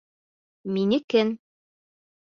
[0.73, 1.29] Минекен!